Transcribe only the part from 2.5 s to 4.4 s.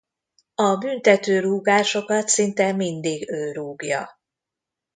mindig ő rúgja.